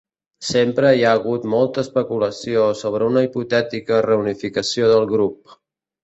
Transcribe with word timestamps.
Sempre 0.45 0.91
hi 0.99 1.03
ha 1.07 1.09
hagut 1.17 1.43
molta 1.53 1.83
especulació 1.87 2.63
sobre 2.79 3.09
una 3.09 3.23
hipotètica 3.25 3.99
reunificació 4.07 4.89
del 4.93 5.05
grup. 5.13 5.55